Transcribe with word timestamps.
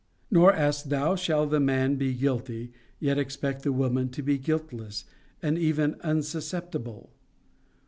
Nor 0.31 0.51
ask 0.51 0.85
thou, 0.85 1.15
shall 1.15 1.45
the 1.45 1.59
man 1.59 1.95
be 1.95 2.15
guilty, 2.15 2.71
yet 2.99 3.19
expect 3.19 3.61
the 3.61 3.71
woman 3.71 4.09
to 4.09 4.23
be 4.23 4.39
guiltless, 4.39 5.05
and 5.43 5.59
even 5.59 5.93
unsuspectible? 6.03 7.09